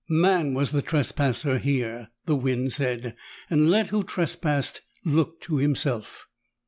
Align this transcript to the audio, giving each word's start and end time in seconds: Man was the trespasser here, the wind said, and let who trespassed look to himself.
Man 0.09 0.55
was 0.55 0.71
the 0.71 0.81
trespasser 0.81 1.59
here, 1.59 2.09
the 2.25 2.35
wind 2.35 2.73
said, 2.73 3.15
and 3.51 3.69
let 3.69 3.89
who 3.89 4.01
trespassed 4.03 4.81
look 5.05 5.39
to 5.41 5.57
himself. 5.57 6.27